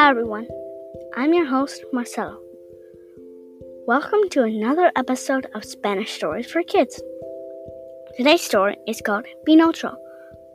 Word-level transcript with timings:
Hi 0.00 0.08
everyone, 0.08 0.48
I'm 1.14 1.34
your 1.34 1.44
host 1.44 1.84
Marcelo. 1.92 2.40
Welcome 3.86 4.30
to 4.30 4.44
another 4.44 4.90
episode 4.96 5.46
of 5.54 5.62
Spanish 5.62 6.12
Stories 6.14 6.50
for 6.50 6.62
Kids. 6.62 7.02
Today's 8.16 8.40
story 8.40 8.78
is 8.88 9.02
called 9.02 9.26
Pinocho, 9.46 9.94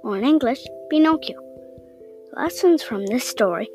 or 0.03 0.17
in 0.17 0.23
English, 0.23 0.65
Pinocchio. 0.89 1.37
Lessons 2.35 2.81
from 2.81 3.05
this 3.05 3.23
story 3.23 3.69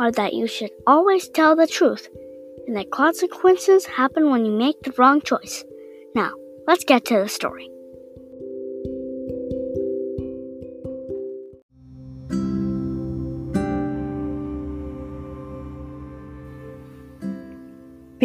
are 0.00 0.10
that 0.10 0.34
you 0.34 0.48
should 0.48 0.72
always 0.88 1.28
tell 1.28 1.54
the 1.54 1.68
truth 1.68 2.08
and 2.66 2.74
that 2.74 2.90
consequences 2.90 3.86
happen 3.86 4.30
when 4.30 4.44
you 4.44 4.50
make 4.50 4.82
the 4.82 4.92
wrong 4.98 5.20
choice. 5.20 5.64
Now, 6.16 6.32
let's 6.66 6.82
get 6.82 7.04
to 7.04 7.20
the 7.20 7.28
story. 7.28 7.70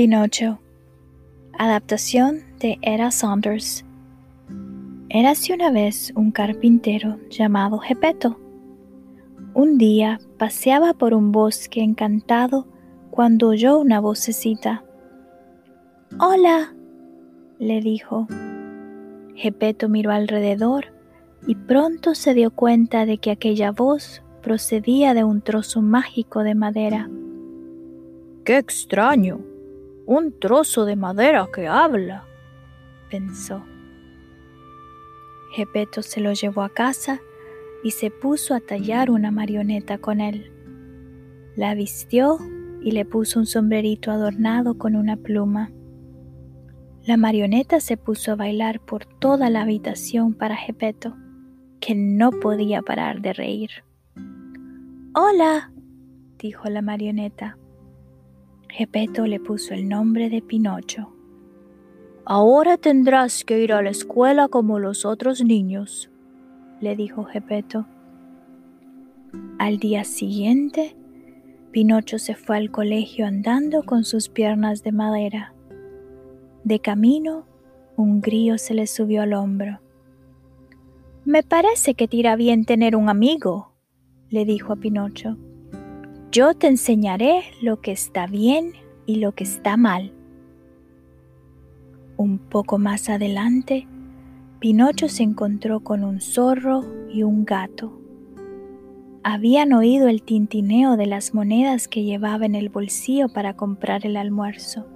Pinocho. 0.01 0.57
Adaptación 1.53 2.39
de 2.59 2.79
Era 2.81 3.11
Saunders. 3.11 3.85
Érase 5.09 5.53
una 5.53 5.69
vez 5.69 6.11
un 6.15 6.31
carpintero 6.31 7.19
llamado 7.29 7.77
Gepeto. 7.77 8.39
Un 9.53 9.77
día 9.77 10.19
paseaba 10.39 10.95
por 10.95 11.13
un 11.13 11.31
bosque 11.31 11.83
encantado 11.83 12.65
cuando 13.11 13.49
oyó 13.49 13.77
una 13.77 13.99
vocecita. 13.99 14.83
Hola, 16.19 16.73
le 17.59 17.79
dijo. 17.81 18.25
Gepeto 19.35 19.87
miró 19.87 20.09
alrededor 20.09 20.85
y 21.45 21.53
pronto 21.53 22.15
se 22.15 22.33
dio 22.33 22.49
cuenta 22.49 23.05
de 23.05 23.19
que 23.19 23.29
aquella 23.29 23.71
voz 23.71 24.23
procedía 24.41 25.13
de 25.13 25.23
un 25.23 25.41
trozo 25.41 25.83
mágico 25.83 26.41
de 26.41 26.55
madera. 26.55 27.07
¡Qué 28.43 28.57
extraño! 28.57 29.50
Un 30.05 30.39
trozo 30.39 30.85
de 30.85 30.95
madera 30.95 31.47
que 31.53 31.67
habla, 31.67 32.25
pensó. 33.09 33.63
Gepeto 35.53 36.01
se 36.01 36.21
lo 36.21 36.33
llevó 36.33 36.63
a 36.63 36.69
casa 36.69 37.19
y 37.83 37.91
se 37.91 38.09
puso 38.09 38.55
a 38.55 38.59
tallar 38.59 39.11
una 39.11 39.31
marioneta 39.31 39.97
con 39.97 40.21
él. 40.21 40.51
La 41.55 41.75
vistió 41.75 42.39
y 42.81 42.91
le 42.91 43.05
puso 43.05 43.39
un 43.39 43.45
sombrerito 43.45 44.11
adornado 44.11 44.77
con 44.77 44.95
una 44.95 45.17
pluma. 45.17 45.71
La 47.03 47.17
marioneta 47.17 47.79
se 47.79 47.97
puso 47.97 48.31
a 48.31 48.35
bailar 48.35 48.79
por 48.79 49.05
toda 49.05 49.49
la 49.49 49.61
habitación 49.63 50.33
para 50.33 50.55
Gepeto, 50.55 51.15
que 51.79 51.95
no 51.95 52.31
podía 52.31 52.81
parar 52.81 53.21
de 53.21 53.33
reír. 53.33 53.71
Hola, 55.13 55.71
dijo 56.37 56.69
la 56.69 56.81
marioneta. 56.81 57.57
Gepeto 58.71 59.27
le 59.27 59.41
puso 59.41 59.73
el 59.73 59.89
nombre 59.89 60.29
de 60.29 60.41
Pinocho. 60.41 61.11
Ahora 62.23 62.77
tendrás 62.77 63.43
que 63.43 63.59
ir 63.59 63.73
a 63.73 63.81
la 63.81 63.89
escuela 63.89 64.47
como 64.47 64.79
los 64.79 65.03
otros 65.03 65.43
niños, 65.43 66.09
le 66.79 66.95
dijo 66.95 67.25
Gepeto. 67.25 67.85
Al 69.59 69.77
día 69.77 70.05
siguiente, 70.05 70.95
Pinocho 71.71 72.17
se 72.17 72.33
fue 72.33 72.55
al 72.55 72.71
colegio 72.71 73.27
andando 73.27 73.83
con 73.83 74.05
sus 74.05 74.29
piernas 74.29 74.83
de 74.83 74.93
madera. 74.93 75.53
De 76.63 76.79
camino, 76.79 77.45
un 77.97 78.21
grillo 78.21 78.57
se 78.57 78.73
le 78.73 78.87
subió 78.87 79.23
al 79.23 79.33
hombro. 79.33 79.81
Me 81.25 81.43
parece 81.43 81.93
que 81.93 82.07
tira 82.07 82.37
bien 82.37 82.63
tener 82.63 82.95
un 82.95 83.09
amigo, 83.09 83.73
le 84.29 84.45
dijo 84.45 84.71
a 84.71 84.77
Pinocho. 84.77 85.35
Yo 86.31 86.53
te 86.53 86.67
enseñaré 86.67 87.43
lo 87.61 87.81
que 87.81 87.91
está 87.91 88.25
bien 88.25 88.71
y 89.05 89.15
lo 89.17 89.33
que 89.33 89.43
está 89.43 89.75
mal. 89.75 90.13
Un 92.15 92.37
poco 92.37 92.77
más 92.77 93.09
adelante, 93.09 93.85
Pinocho 94.59 95.09
se 95.09 95.23
encontró 95.23 95.81
con 95.81 96.05
un 96.05 96.21
zorro 96.21 96.85
y 97.09 97.23
un 97.23 97.43
gato. 97.43 97.99
Habían 99.23 99.73
oído 99.73 100.07
el 100.07 100.23
tintineo 100.23 100.95
de 100.95 101.05
las 101.05 101.33
monedas 101.33 101.89
que 101.89 102.03
llevaba 102.03 102.45
en 102.45 102.55
el 102.55 102.69
bolsillo 102.69 103.27
para 103.27 103.57
comprar 103.57 104.05
el 104.05 104.15
almuerzo. 104.15 104.87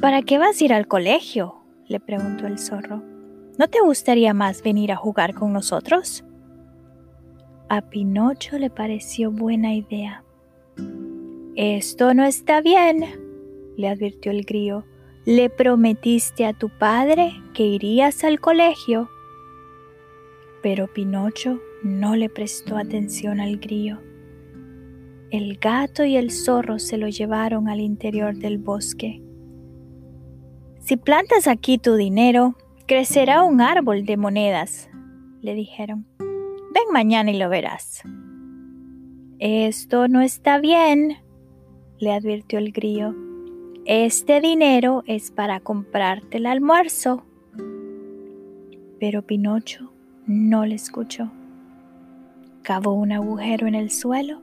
¿Para 0.00 0.22
qué 0.22 0.38
vas 0.38 0.58
a 0.58 0.64
ir 0.64 0.72
al 0.72 0.88
colegio? 0.88 1.56
le 1.86 2.00
preguntó 2.00 2.46
el 2.46 2.58
zorro. 2.58 3.02
¿No 3.58 3.68
te 3.68 3.80
gustaría 3.80 4.32
más 4.32 4.62
venir 4.62 4.90
a 4.90 4.96
jugar 4.96 5.34
con 5.34 5.52
nosotros? 5.52 6.25
A 7.68 7.80
Pinocho 7.80 8.58
le 8.58 8.70
pareció 8.70 9.32
buena 9.32 9.74
idea. 9.74 10.22
Esto 11.56 12.14
no 12.14 12.24
está 12.24 12.60
bien, 12.60 13.04
le 13.76 13.88
advirtió 13.88 14.30
el 14.30 14.44
grillo. 14.44 14.84
Le 15.24 15.50
prometiste 15.50 16.46
a 16.46 16.52
tu 16.52 16.68
padre 16.68 17.32
que 17.54 17.64
irías 17.64 18.22
al 18.22 18.38
colegio. 18.38 19.10
Pero 20.62 20.86
Pinocho 20.86 21.60
no 21.82 22.14
le 22.14 22.28
prestó 22.28 22.76
atención 22.76 23.40
al 23.40 23.56
grillo. 23.56 23.98
El 25.32 25.58
gato 25.58 26.04
y 26.04 26.16
el 26.16 26.30
zorro 26.30 26.78
se 26.78 26.98
lo 26.98 27.08
llevaron 27.08 27.68
al 27.68 27.80
interior 27.80 28.36
del 28.36 28.58
bosque. 28.58 29.20
Si 30.78 30.96
plantas 30.96 31.48
aquí 31.48 31.78
tu 31.78 31.96
dinero, 31.96 32.56
crecerá 32.86 33.42
un 33.42 33.60
árbol 33.60 34.06
de 34.06 34.16
monedas, 34.16 34.88
le 35.42 35.54
dijeron. 35.54 36.06
Ven 36.76 36.92
mañana 36.92 37.30
y 37.30 37.38
lo 37.38 37.48
verás. 37.48 38.02
Esto 39.38 40.08
no 40.08 40.20
está 40.20 40.58
bien, 40.58 41.16
le 41.98 42.12
advirtió 42.12 42.58
el 42.58 42.70
grillo. 42.70 43.14
Este 43.86 44.42
dinero 44.42 45.02
es 45.06 45.30
para 45.30 45.60
comprarte 45.60 46.36
el 46.36 46.44
almuerzo. 46.44 47.24
Pero 49.00 49.22
Pinocho 49.22 49.90
no 50.26 50.66
le 50.66 50.74
escuchó. 50.74 51.32
Cavó 52.60 52.92
un 52.92 53.12
agujero 53.12 53.66
en 53.66 53.74
el 53.74 53.90
suelo 53.90 54.42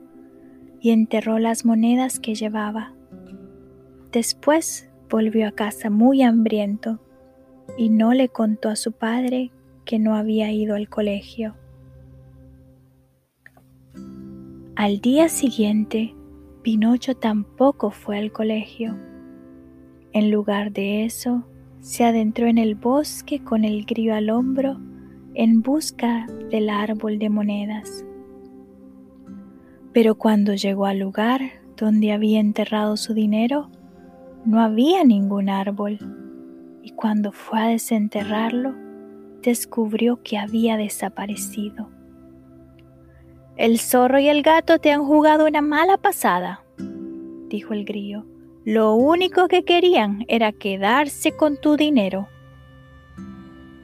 y 0.80 0.90
enterró 0.90 1.38
las 1.38 1.64
monedas 1.64 2.18
que 2.18 2.34
llevaba. 2.34 2.94
Después 4.10 4.90
volvió 5.08 5.46
a 5.46 5.52
casa 5.52 5.88
muy 5.88 6.22
hambriento 6.22 6.98
y 7.78 7.90
no 7.90 8.12
le 8.12 8.28
contó 8.28 8.70
a 8.70 8.74
su 8.74 8.90
padre 8.90 9.52
que 9.84 10.00
no 10.00 10.16
había 10.16 10.50
ido 10.50 10.74
al 10.74 10.88
colegio. 10.88 11.54
Al 14.76 15.00
día 15.00 15.28
siguiente, 15.28 16.16
Pinocho 16.62 17.14
tampoco 17.14 17.92
fue 17.92 18.18
al 18.18 18.32
colegio. 18.32 18.98
En 20.12 20.32
lugar 20.32 20.72
de 20.72 21.04
eso, 21.04 21.44
se 21.78 22.02
adentró 22.02 22.48
en 22.48 22.58
el 22.58 22.74
bosque 22.74 23.38
con 23.44 23.64
el 23.64 23.84
grillo 23.84 24.16
al 24.16 24.30
hombro 24.30 24.80
en 25.34 25.62
busca 25.62 26.26
del 26.50 26.70
árbol 26.70 27.20
de 27.20 27.30
monedas. 27.30 28.04
Pero 29.92 30.16
cuando 30.16 30.54
llegó 30.54 30.86
al 30.86 30.98
lugar 30.98 31.40
donde 31.76 32.10
había 32.10 32.40
enterrado 32.40 32.96
su 32.96 33.14
dinero, 33.14 33.70
no 34.44 34.60
había 34.60 35.04
ningún 35.04 35.50
árbol, 35.50 36.00
y 36.82 36.90
cuando 36.90 37.30
fue 37.30 37.60
a 37.60 37.68
desenterrarlo, 37.68 38.74
descubrió 39.40 40.20
que 40.24 40.36
había 40.36 40.76
desaparecido. 40.76 41.93
El 43.56 43.78
zorro 43.78 44.18
y 44.18 44.28
el 44.28 44.42
gato 44.42 44.78
te 44.80 44.90
han 44.90 45.04
jugado 45.04 45.46
una 45.46 45.62
mala 45.62 45.96
pasada, 45.96 46.64
dijo 47.48 47.72
el 47.72 47.84
grillo. 47.84 48.24
Lo 48.64 48.94
único 48.94 49.46
que 49.46 49.62
querían 49.62 50.24
era 50.26 50.50
quedarse 50.50 51.36
con 51.36 51.60
tu 51.60 51.76
dinero. 51.76 52.28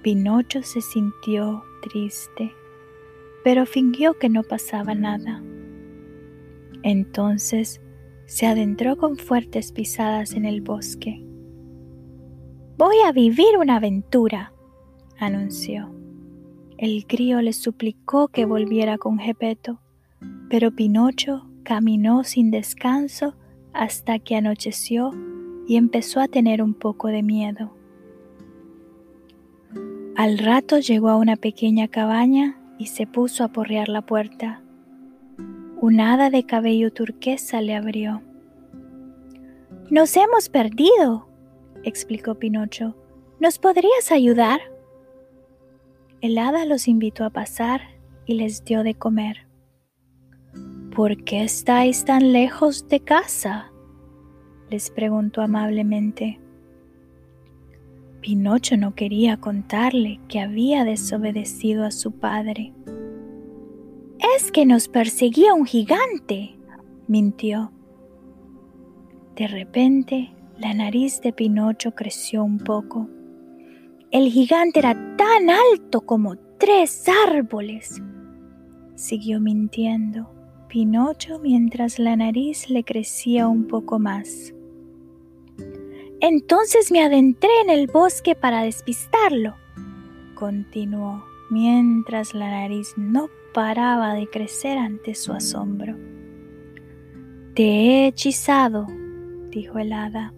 Pinocho 0.02 0.62
se 0.62 0.80
sintió 0.80 1.62
triste, 1.82 2.52
pero 3.44 3.64
fingió 3.64 4.14
que 4.14 4.28
no 4.28 4.42
pasaba 4.42 4.94
nada. 4.96 5.40
Entonces 6.82 7.80
se 8.26 8.46
adentró 8.46 8.96
con 8.96 9.18
fuertes 9.18 9.70
pisadas 9.70 10.32
en 10.32 10.46
el 10.46 10.62
bosque. 10.62 11.22
Voy 12.76 12.96
a 13.06 13.12
vivir 13.12 13.56
una 13.56 13.76
aventura, 13.76 14.52
anunció. 15.18 15.99
El 16.80 17.04
grillo 17.06 17.42
le 17.42 17.52
suplicó 17.52 18.28
que 18.28 18.46
volviera 18.46 18.96
con 18.96 19.18
Gepeto, 19.18 19.78
pero 20.48 20.70
Pinocho 20.70 21.46
caminó 21.62 22.24
sin 22.24 22.50
descanso 22.50 23.34
hasta 23.74 24.18
que 24.18 24.34
anocheció 24.34 25.10
y 25.68 25.76
empezó 25.76 26.20
a 26.20 26.28
tener 26.28 26.62
un 26.62 26.72
poco 26.72 27.08
de 27.08 27.22
miedo. 27.22 27.70
Al 30.16 30.38
rato 30.38 30.78
llegó 30.78 31.10
a 31.10 31.18
una 31.18 31.36
pequeña 31.36 31.86
cabaña 31.86 32.58
y 32.78 32.86
se 32.86 33.06
puso 33.06 33.44
a 33.44 33.48
porrear 33.48 33.90
la 33.90 34.00
puerta. 34.00 34.62
Un 35.82 36.00
hada 36.00 36.30
de 36.30 36.44
cabello 36.44 36.90
turquesa 36.90 37.60
le 37.60 37.74
abrió. 37.74 38.22
Nos 39.90 40.16
hemos 40.16 40.48
perdido, 40.48 41.28
explicó 41.82 42.36
Pinocho. 42.36 42.96
¿Nos 43.38 43.58
podrías 43.58 44.10
ayudar? 44.10 44.62
El 46.20 46.36
hada 46.36 46.66
los 46.66 46.86
invitó 46.86 47.24
a 47.24 47.30
pasar 47.30 47.80
y 48.26 48.34
les 48.34 48.64
dio 48.64 48.82
de 48.82 48.94
comer. 48.94 49.46
¿Por 50.94 51.24
qué 51.24 51.44
estáis 51.44 52.04
tan 52.04 52.32
lejos 52.32 52.88
de 52.88 53.00
casa? 53.00 53.72
les 54.68 54.90
preguntó 54.90 55.40
amablemente. 55.40 56.38
Pinocho 58.20 58.76
no 58.76 58.94
quería 58.94 59.38
contarle 59.38 60.20
que 60.28 60.40
había 60.40 60.84
desobedecido 60.84 61.84
a 61.84 61.90
su 61.90 62.12
padre. 62.12 62.74
Es 64.36 64.52
que 64.52 64.66
nos 64.66 64.88
perseguía 64.88 65.54
un 65.54 65.64
gigante, 65.64 66.58
mintió. 67.08 67.72
De 69.36 69.48
repente, 69.48 70.34
la 70.58 70.74
nariz 70.74 71.22
de 71.22 71.32
Pinocho 71.32 71.94
creció 71.94 72.44
un 72.44 72.58
poco. 72.58 73.08
El 74.12 74.28
gigante 74.28 74.80
era 74.80 74.94
tan 75.16 75.50
alto 75.50 76.00
como 76.00 76.36
tres 76.58 77.06
árboles. 77.26 78.02
Siguió 78.96 79.40
mintiendo 79.40 80.28
Pinocho 80.68 81.38
mientras 81.38 82.00
la 82.00 82.16
nariz 82.16 82.70
le 82.70 82.82
crecía 82.82 83.46
un 83.46 83.68
poco 83.68 84.00
más. 84.00 84.52
Entonces 86.20 86.90
me 86.90 87.02
adentré 87.02 87.50
en 87.64 87.70
el 87.70 87.86
bosque 87.86 88.34
para 88.34 88.62
despistarlo, 88.62 89.54
continuó, 90.34 91.24
mientras 91.50 92.34
la 92.34 92.50
nariz 92.50 92.94
no 92.96 93.28
paraba 93.54 94.14
de 94.14 94.28
crecer 94.28 94.76
ante 94.76 95.14
su 95.14 95.32
asombro. 95.32 95.96
Te 97.54 97.62
he 97.62 98.06
hechizado, 98.08 98.86
dijo 99.50 99.78
el 99.78 99.92
hada. 99.92 100.34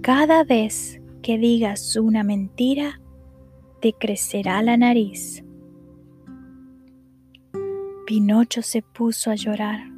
Cada 0.00 0.44
vez 0.44 1.00
que 1.24 1.38
digas 1.38 1.96
una 1.96 2.22
mentira, 2.22 3.00
te 3.80 3.94
crecerá 3.94 4.60
la 4.62 4.76
nariz. 4.76 5.42
Pinocho 8.06 8.60
se 8.60 8.82
puso 8.82 9.30
a 9.30 9.34
llorar. 9.34 9.90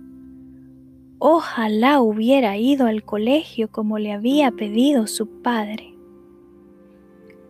Ojalá 1.18 2.00
hubiera 2.00 2.56
ido 2.58 2.86
al 2.86 3.02
colegio 3.02 3.72
como 3.72 3.98
le 3.98 4.12
había 4.12 4.52
pedido 4.52 5.08
su 5.08 5.42
padre. 5.42 5.96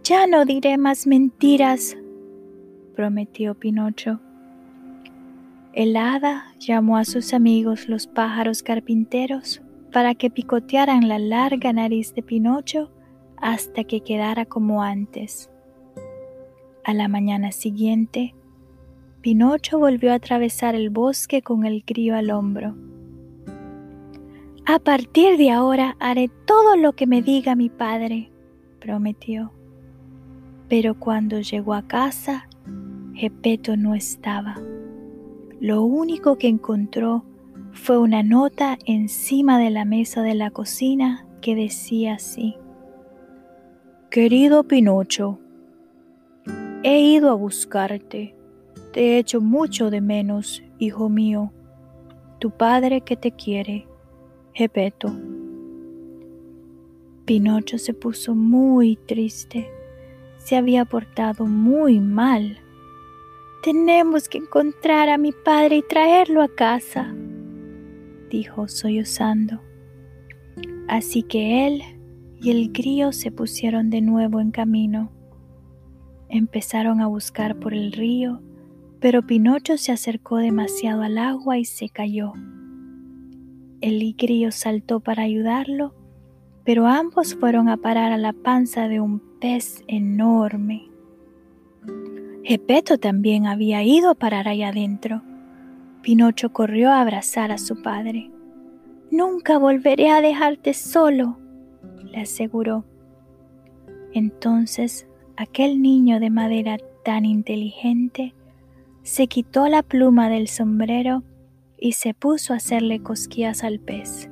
Ya 0.02 0.26
no 0.26 0.46
diré 0.46 0.78
más 0.78 1.06
mentiras, 1.06 1.99
prometió 2.94 3.55
Pinocho. 3.56 4.20
El 5.75 5.99
hada 5.99 6.55
llamó 6.58 6.96
a 6.96 7.05
sus 7.05 7.34
amigos 7.34 7.90
los 7.90 8.06
pájaros 8.06 8.62
carpinteros 8.62 9.61
para 9.93 10.14
que 10.14 10.31
picotearan 10.31 11.08
la 11.08 11.19
larga 11.19 11.75
nariz 11.75 12.14
de 12.14 12.23
Pinocho 12.23 12.95
hasta 13.41 13.85
que 13.85 14.00
quedara 14.00 14.47
como 14.47 14.83
antes. 14.83 15.50
A 16.85 16.94
la 16.94 17.09
mañana 17.09 17.53
siguiente, 17.53 18.35
Pinocho 19.21 19.79
volvió 19.79 20.12
a 20.12 20.17
atravesar 20.17 20.75
el 20.75 20.91
bosque 20.91 21.43
con 21.43 21.67
el 21.67 21.85
crío 21.85 22.15
al 22.15 22.31
hombro. 22.31 22.77
A 24.67 24.79
partir 24.79 25.37
de 25.37 25.50
ahora 25.50 25.97
haré 26.00 26.31
todo 26.44 26.77
lo 26.77 26.93
que 26.93 27.06
me 27.06 27.23
diga 27.23 27.55
mi 27.55 27.69
padre, 27.69 28.31
prometió. 28.81 29.53
Pero 30.69 30.99
cuando 30.99 31.41
llegó 31.41 31.75
a 31.75 31.87
casa, 31.87 32.49
Gepeto 33.15 33.77
no 33.77 33.94
estaba. 33.94 34.56
Lo 35.61 35.83
único 35.83 36.37
que 36.37 36.49
encontró 36.49 37.25
fue 37.73 37.99
una 37.99 38.23
nota 38.23 38.79
encima 38.87 39.59
de 39.59 39.71
la 39.71 39.85
mesa 39.85 40.23
de 40.23 40.35
la 40.35 40.50
cocina 40.50 41.27
que 41.41 41.55
decía 41.55 42.15
así. 42.15 42.56
Querido 44.16 44.64
Pinocho, 44.64 45.38
he 46.82 47.00
ido 47.00 47.28
a 47.28 47.34
buscarte. 47.34 48.34
Te 48.94 49.00
he 49.00 49.18
hecho 49.18 49.42
mucho 49.42 49.90
de 49.90 50.00
menos, 50.00 50.62
hijo 50.78 51.10
mío. 51.10 51.52
Tu 52.38 52.50
padre 52.50 53.02
que 53.02 53.18
te 53.18 53.32
quiere, 53.32 53.86
Gepeto. 54.54 55.14
Pinocho 57.26 57.76
se 57.76 57.92
puso 57.92 58.34
muy 58.34 58.96
triste. 58.96 59.70
Se 60.38 60.56
había 60.56 60.86
portado 60.86 61.44
muy 61.44 62.00
mal. 62.00 62.56
Tenemos 63.62 64.30
que 64.30 64.38
encontrar 64.38 65.10
a 65.10 65.18
mi 65.18 65.32
padre 65.32 65.76
y 65.76 65.82
traerlo 65.82 66.40
a 66.40 66.48
casa, 66.48 67.14
dijo 68.30 68.66
sollozando. 68.66 69.60
Así 70.88 71.22
que 71.22 71.66
él 71.66 71.95
y 72.41 72.50
el 72.50 72.73
grillo 72.73 73.12
se 73.12 73.31
pusieron 73.31 73.91
de 73.91 74.00
nuevo 74.00 74.41
en 74.41 74.50
camino. 74.50 75.11
Empezaron 76.29 77.00
a 77.00 77.06
buscar 77.06 77.59
por 77.59 77.73
el 77.73 77.93
río, 77.93 78.43
pero 79.00 79.27
Pinocho 79.27 79.77
se 79.79 79.93
acercó 79.93 80.38
demasiado 80.38 81.03
al 81.03 81.19
agua 81.19 81.59
y 81.59 81.65
se 81.65 81.88
cayó. 81.88 82.33
El 83.81 84.15
grillo 84.17 84.53
saltó 84.53 85.00
para 85.00 85.23
ayudarlo, 85.23 85.94
pero 86.65 86.87
ambos 86.87 87.35
fueron 87.35 87.69
a 87.69 87.77
parar 87.77 88.12
a 88.12 88.19
la 88.19 88.33
panza 88.33 88.88
de 88.88 89.00
un 89.00 89.21
pez 89.41 89.85
enorme. 89.87 90.91
Gepeto 92.43 92.99
también 92.99 93.47
había 93.47 93.83
ido 93.83 94.11
a 94.11 94.15
parar 94.15 94.49
allá 94.49 94.69
adentro. 94.69 95.23
Pinocho 96.03 96.53
corrió 96.53 96.91
a 96.91 97.00
abrazar 97.00 97.50
a 97.50 97.59
su 97.59 97.83
padre. 97.83 98.31
Nunca 99.11 99.59
volveré 99.59 100.11
a 100.11 100.21
dejarte 100.21 100.73
solo, 100.73 101.38
le 102.06 102.23
aseguró. 102.23 102.85
Entonces 104.12 105.06
aquel 105.37 105.82
niño 105.82 106.20
de 106.20 106.31
madera 106.31 106.79
tan 107.05 107.25
inteligente 107.25 108.35
se 109.03 109.29
quitó 109.29 109.69
la 109.69 109.82
pluma 109.82 110.29
del 110.29 110.49
sombrero 110.49 111.23
y 111.79 111.93
se 111.93 112.14
puso 112.14 112.53
a 112.53 112.56
hacerle 112.56 113.03
cosquillas 113.03 113.62
al 113.62 113.79
pez, 113.79 114.31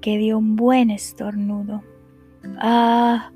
que 0.00 0.16
dio 0.18 0.38
un 0.38 0.56
buen 0.56 0.90
estornudo. 0.90 1.82
¡Ah! 2.58 3.32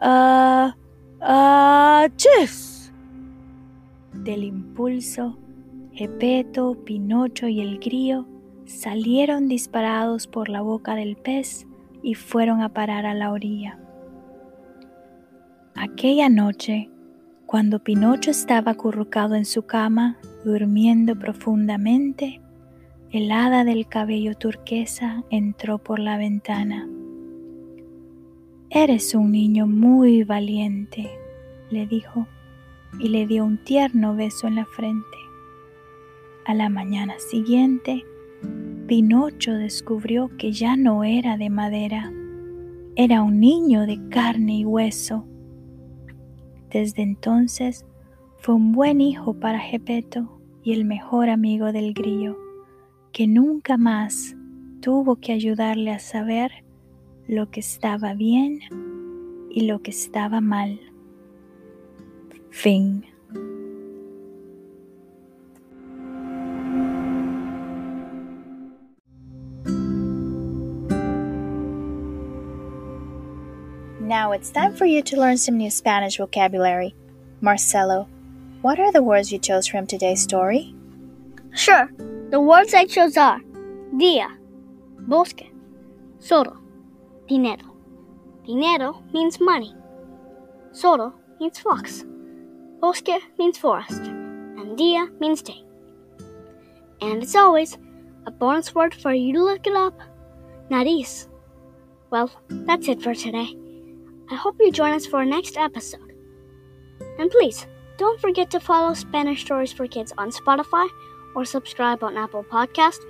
¡Ah! 0.00 0.76
¡Ah! 1.20 2.08
¡Chef! 2.16 2.90
Del 4.14 4.44
impulso, 4.44 5.38
Gepeto, 5.92 6.76
Pinocho 6.84 7.46
y 7.48 7.60
el 7.60 7.78
grillo 7.78 8.26
salieron 8.64 9.48
disparados 9.48 10.26
por 10.26 10.48
la 10.48 10.62
boca 10.62 10.94
del 10.94 11.16
pez 11.16 11.66
y 12.02 12.14
fueron 12.14 12.60
a 12.60 12.70
parar 12.70 13.06
a 13.06 13.14
la 13.14 13.32
orilla. 13.32 13.78
Aquella 15.74 16.28
noche, 16.28 16.90
cuando 17.46 17.82
Pinocho 17.82 18.30
estaba 18.30 18.72
acurrucado 18.72 19.34
en 19.34 19.44
su 19.44 19.62
cama, 19.62 20.18
durmiendo 20.44 21.18
profundamente, 21.18 22.40
el 23.10 23.32
hada 23.32 23.64
del 23.64 23.88
cabello 23.88 24.36
turquesa 24.36 25.24
entró 25.30 25.78
por 25.78 25.98
la 25.98 26.16
ventana. 26.16 26.88
Eres 28.70 29.14
un 29.14 29.32
niño 29.32 29.66
muy 29.66 30.22
valiente, 30.22 31.10
le 31.70 31.86
dijo, 31.86 32.28
y 32.98 33.08
le 33.08 33.26
dio 33.26 33.44
un 33.44 33.58
tierno 33.58 34.14
beso 34.14 34.46
en 34.46 34.56
la 34.56 34.64
frente. 34.64 35.18
A 36.44 36.54
la 36.54 36.68
mañana 36.68 37.14
siguiente, 37.18 38.04
Pinocho 38.90 39.54
descubrió 39.54 40.36
que 40.36 40.50
ya 40.50 40.74
no 40.74 41.04
era 41.04 41.36
de 41.36 41.48
madera, 41.48 42.12
era 42.96 43.22
un 43.22 43.38
niño 43.38 43.86
de 43.86 44.00
carne 44.08 44.56
y 44.56 44.64
hueso. 44.64 45.24
Desde 46.72 47.02
entonces 47.02 47.86
fue 48.38 48.56
un 48.56 48.72
buen 48.72 49.00
hijo 49.00 49.34
para 49.34 49.60
Gepeto 49.60 50.40
y 50.64 50.72
el 50.72 50.84
mejor 50.84 51.28
amigo 51.28 51.70
del 51.70 51.94
grillo 51.94 52.36
que 53.12 53.28
nunca 53.28 53.76
más 53.76 54.34
tuvo 54.80 55.14
que 55.14 55.30
ayudarle 55.30 55.92
a 55.92 56.00
saber 56.00 56.50
lo 57.28 57.48
que 57.48 57.60
estaba 57.60 58.14
bien 58.14 58.58
y 59.52 59.68
lo 59.68 59.82
que 59.82 59.92
estaba 59.92 60.40
mal. 60.40 60.80
Fin. 62.50 63.04
Now 74.10 74.32
it's 74.32 74.50
time 74.50 74.74
for 74.74 74.86
you 74.86 75.02
to 75.02 75.20
learn 75.20 75.36
some 75.36 75.56
new 75.56 75.70
Spanish 75.70 76.16
vocabulary. 76.16 76.96
Marcelo, 77.40 78.08
what 78.60 78.80
are 78.80 78.90
the 78.90 79.04
words 79.04 79.30
you 79.30 79.38
chose 79.38 79.68
from 79.68 79.86
today's 79.86 80.20
story? 80.20 80.74
Sure. 81.54 81.88
The 82.30 82.40
words 82.40 82.74
I 82.74 82.86
chose 82.86 83.16
are 83.16 83.40
dia, 83.96 84.26
bosque, 84.98 85.46
soro, 86.18 86.58
dinero. 87.28 87.76
Dinero 88.44 89.00
means 89.12 89.38
money. 89.38 89.72
Soro 90.72 91.12
means 91.38 91.60
fox. 91.60 92.04
Bosque 92.80 93.22
means 93.38 93.58
forest. 93.58 94.02
And 94.02 94.76
dia 94.76 95.06
means 95.20 95.40
day. 95.40 95.62
And 97.00 97.22
as 97.22 97.36
always, 97.36 97.78
a 98.26 98.32
bonus 98.32 98.74
word 98.74 98.92
for 98.92 99.14
you 99.14 99.32
to 99.34 99.44
look 99.44 99.68
it 99.68 99.76
up 99.76 100.00
nariz. 100.68 101.28
Well, 102.10 102.28
that's 102.48 102.88
it 102.88 103.00
for 103.02 103.14
today. 103.14 103.54
I 104.30 104.36
hope 104.36 104.56
you 104.60 104.70
join 104.70 104.92
us 104.92 105.06
for 105.06 105.16
our 105.16 105.24
next 105.24 105.56
episode. 105.56 106.14
And 107.18 107.30
please, 107.30 107.66
don't 107.98 108.20
forget 108.20 108.50
to 108.52 108.60
follow 108.60 108.94
Spanish 108.94 109.42
Stories 109.42 109.72
for 109.72 109.86
Kids 109.86 110.12
on 110.16 110.30
Spotify 110.30 110.88
or 111.34 111.44
subscribe 111.44 112.02
on 112.02 112.16
Apple 112.16 112.44
Podcast, 112.44 113.00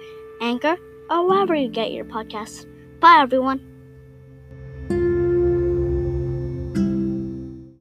Anchor, 0.41 0.77
or 1.11 1.27
wherever 1.27 1.55
you 1.55 1.69
get 1.69 1.93
your 1.93 2.05
podcasts. 2.05 2.67
Bye, 3.01 3.19
everyone. 3.21 3.70